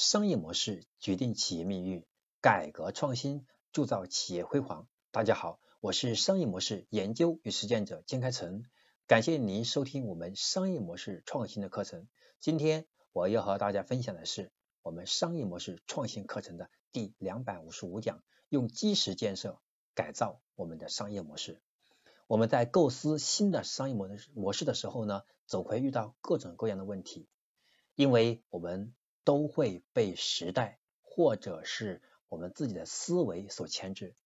[0.00, 2.06] 商业模式决定企业命运，
[2.40, 4.86] 改革创新铸造企业辉煌。
[5.10, 8.62] 大家好，我是商业模式研究与实践者金开成，
[9.08, 12.06] 感谢您收听我们商业模式创新的课程。
[12.38, 19.60] 今天我要和大家分享的是我们商业模式创新课程的第两百五十五讲，用基石建设
[19.96, 21.60] 改造我们的商业模式。
[22.28, 27.26] 我们在构思新的商业模式模式的时候呢，总会遇到各种各样的问题，
[27.96, 28.94] 因为我们。
[29.28, 32.00] 都会被时代或者是
[32.30, 34.16] 我们自己的思维所牵制，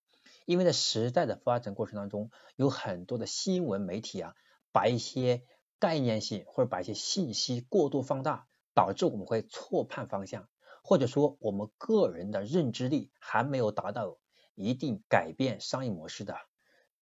[0.45, 4.37] 因为在时代的发展过程当中，有很多的新闻媒体啊，
[4.71, 5.43] 把一些
[5.81, 10.49] 概念性或者把一些信息过度放大，导致我们会错判方向，
[10.85, 14.21] 或者说我们个人的认知力还没有达到
[14.55, 16.37] 一定改变商业模式的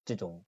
[0.07, 0.47] 这种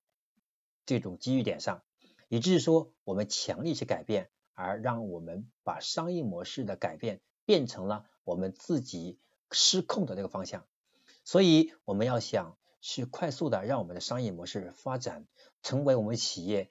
[0.86, 1.82] 这种机遇点上，
[2.30, 7.20] 以至于说我们强力去改变，而让我们把商业模式的改变。
[7.44, 9.18] 变成了我们自己
[9.50, 10.66] 失控的那个方向，
[11.24, 15.26] 所以我们要想去快速的让我们的商业模式发展，
[15.62, 16.70] 成为我们企业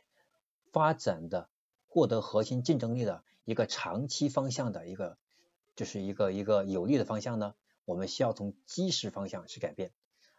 [0.72, 1.50] 发展的
[1.88, 5.17] 获得核心竞争力的一个长期方向的一个，
[5.75, 9.91] 就是一个一个有利的方向呢，我们需要从基石方向去改变。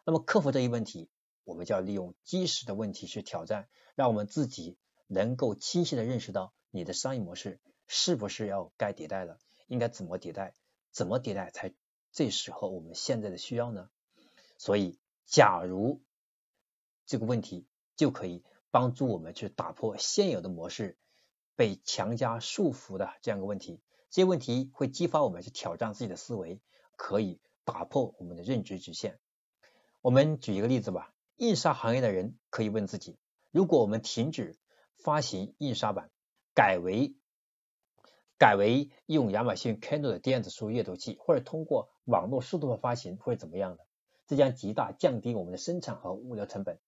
[0.04, 1.08] 那么克服这一问题，
[1.44, 9.38] 我们就要利用基石的问题去挑战，让我们自己能够清晰的认识到你的商业模式是不是要该迭代了。
[9.72, 10.54] 应该怎么迭代？
[10.90, 11.72] 怎么迭代才
[12.10, 13.88] 最适合我们现在的需要呢？
[14.58, 16.02] 所以，假如
[17.06, 20.98] 这个问题就可以帮助我们去打破现有的模式
[21.56, 23.80] 被强加束缚的这样一个问题。
[24.10, 26.60] 这些问题会激发我们去挑战自己的思维，
[26.96, 29.18] 可以打破我们的认知局限。
[30.02, 33.16] 我们举一个例子吧，印刷行业的人可以问自己：
[33.50, 34.58] 如果我们停止
[34.98, 36.10] 发行印刷版，
[36.54, 37.14] 改为
[38.42, 43.86] 改为用亚马逊 Kindle 的电子书阅读器，或者通过网络数字化发行，会怎么样的？
[44.26, 46.80] 这将极大降低我们的生产和物流成本，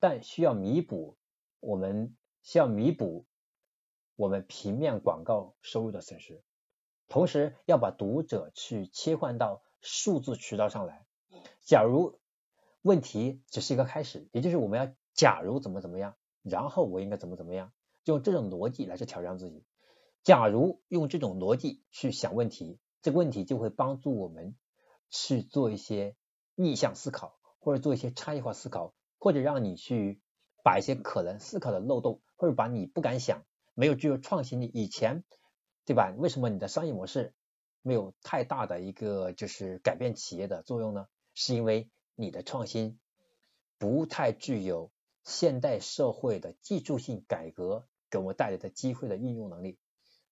[0.00, 1.16] 但需要弥补
[1.60, 3.26] 我们需要弥补
[4.16, 6.42] 我们平面广告收入的损失，
[7.06, 11.06] 同时要把读者去切换到数字渠道上来。
[11.60, 12.18] 假如
[12.82, 17.72] 问题只是一个开始，也就是我们要假如怎么怎么样，然后我应该怎么怎么样，
[18.02, 19.64] 用这种逻辑来去挑战自己。
[20.28, 24.54] 假如用这种逻辑去想问题，这个问题就会帮助我们
[25.08, 26.16] 去做一些
[26.54, 30.20] 逆向思考，或者做一些差异化思考，或者让你去
[30.62, 35.24] 把一些可能思考的漏洞，或者把你不敢想、没有具有创新力以前，
[35.86, 36.12] 对吧？
[36.18, 37.32] 为什么你的商业模式
[37.80, 41.08] 没有太大的一个就是改变企业的作用呢？
[41.32, 43.00] 是因为你的创新
[43.78, 44.92] 不太具有
[45.24, 49.78] 现代社会的技术性改革给我们带来的机会的运用能力。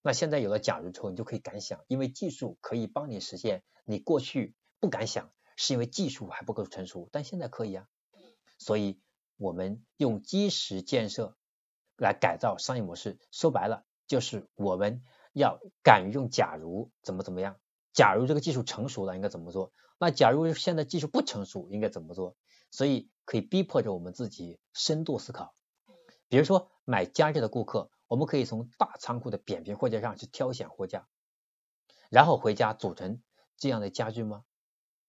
[0.07, 7.89] 那现在有了假如之后，你就可以敢想，因为技术可以帮你实现你过去不敢想，是因为技术还不够成熟，但现在可以啊。
[8.57, 9.01] 所以，
[9.35, 11.35] 我们用基石建设
[11.97, 15.03] 来改造商业模式，说白了就是我们
[15.33, 17.59] 要敢于用假如怎么怎么样。
[17.91, 19.73] 假如这个技术成熟了，应该怎么做？
[19.99, 22.37] 那假如现在技术不成熟，应该怎么做？
[22.71, 25.53] 所以可以逼迫着我们自己深度思考。
[26.29, 27.91] 比如说买家具的顾客。
[28.07, 31.07] 我们可以从大仓库的扁平货架上去挑选货架，
[32.09, 33.21] 然后回家组成
[33.57, 34.43] 这样的家具吗？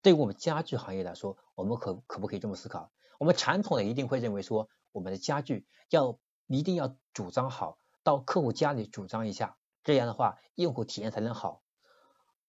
[0.02, 2.92] 对于我们家具行业来说，我们可可不可以这么思考？
[3.18, 11.62] 我们传统的一定会认为说，我们的家具要一定要组装好，到客户家里组装一下，这样的话用户体验才能好。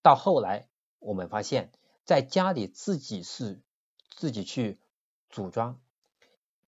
[0.02, 1.72] 到后来我们发现，
[2.06, 3.62] 在家里自己是
[4.16, 4.80] 自己去
[5.30, 5.82] 组装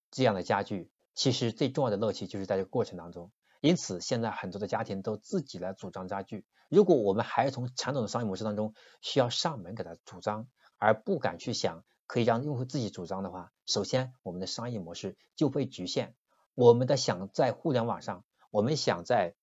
[0.10, 3.32] 这样的家具，其实最重要的乐趣就是在这个过程当中。
[3.60, 6.48] 因此，现在很多的家庭都自己来组装家具。
[6.68, 8.74] 如果我们还从传统的商业模式当中
[9.04, 10.48] 需要上门给他组装，
[10.80, 16.16] 而不敢去想可以让用户自己组装的话，首先我们的商业模式就会局限。
[16.56, 19.36] 我们的想在互联网上，我们想在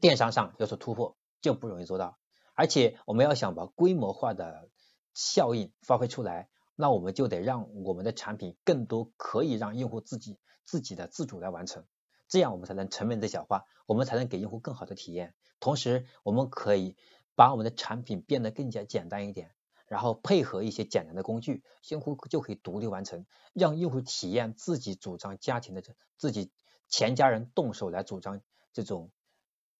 [0.00, 2.18] 电商上有所突破就不容易做到。
[2.54, 4.68] 而且，我们要想把规模化的
[5.14, 11.86] 效应发挥出来，那我们就得让我们的产品更多可以让用户自己自己的自主来完成。
[12.28, 15.34] 这样我们才能成本最小化，我们才能给用户更好的体验。
[15.60, 16.96] 同时，我们可以
[17.36, 19.54] 把我们的产品变得更加简单一点，
[19.86, 25.82] 然后配合一些简单的工具，用户就可以独立完成，让用户体验自己组装家庭的
[26.16, 26.50] 自己
[26.88, 28.40] 全家人动手来组装
[28.72, 29.10] 这种，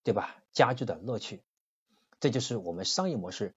[0.05, 0.37] 对吧？
[0.53, 1.43] 家具的乐趣。
[2.21, 3.55] 这就是我们商业模式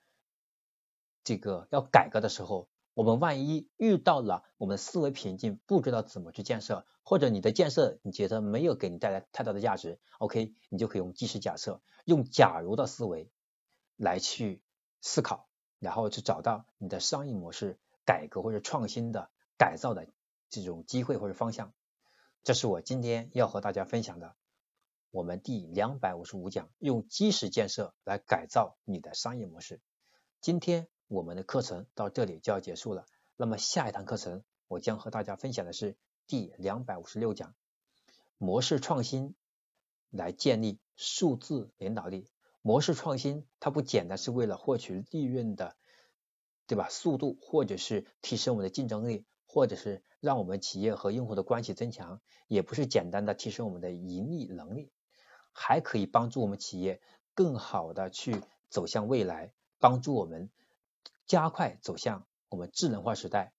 [1.26, 2.70] 这个要改革的时候。
[2.96, 13.30] 我们万一遇到了我们思维瓶颈，不知道怎么去建设，或者你的建设你觉得没有给你带来太大的价值，OK，你就可以用即时假设，用假如的思维
[13.98, 14.64] 来去
[15.02, 15.50] 思考，
[15.80, 20.08] 然后去找到你的商业模式改革或者创新的改造的
[20.50, 21.74] 这种机会或者方向。
[22.44, 24.38] 这是我今天要和大家分享的，
[25.12, 29.82] 我们第两百五十五讲，用基石建设来改造你的商业模式。
[30.40, 33.06] 今天我们的课程到这里就要结束了，
[33.38, 35.96] 那么下一堂课程我将和大家分享的是
[36.28, 37.54] 第两百五十六讲，
[38.38, 39.36] 模式创新
[40.10, 42.28] 来建立数字领导力。
[42.62, 45.76] 模式创新，它不简单是为了获取利润的，
[46.66, 46.88] 对吧？
[46.90, 54.92] 速度，或者是提升我们的竞争力，或者是让我们企业和用户的关系增强，也不是简单的提升我们的盈利能力，
[55.52, 57.00] 还可以帮助我们企业
[57.36, 58.42] 更好的去
[58.72, 60.50] 走向未来，帮助我们
[61.26, 63.54] 加快走向我们智能化时代。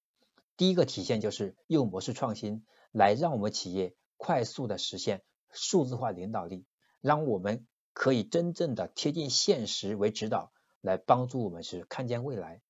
[0.56, 5.22] 第一个体现就是用模式创新来让我们企业快速的实现
[5.52, 6.66] 数字化领导力，
[7.00, 7.66] 让我们。
[7.98, 10.52] 可以真正的贴近现实为指导，
[10.82, 12.60] 来帮助我们是看见未来。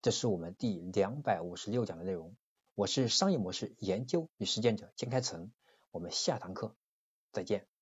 [0.00, 2.34] 这是我们第两百五十六讲的内容。
[2.74, 5.52] 我是商业模式研究与实践者金开成，
[5.90, 6.74] 我们下堂课
[7.30, 7.73] 再见。